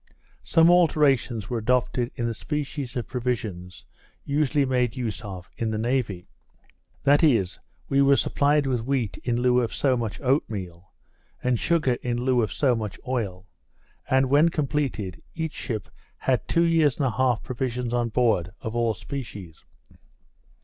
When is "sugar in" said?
11.59-12.19